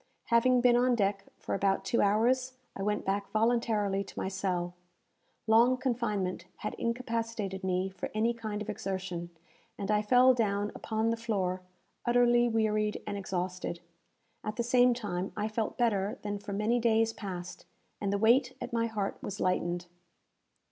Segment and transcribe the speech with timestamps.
[0.31, 4.73] Having been on deck for about two hours, I went back voluntarily to my cell.
[5.45, 9.29] Long confinement had incapacitated me for any kind of exertion,
[9.77, 11.61] and I fell down upon the floor,
[12.03, 13.79] utterly wearied and exhausted.
[14.43, 17.67] At the same time, I felt better than for many days past,
[18.01, 19.85] and the weight at my heart was lightened.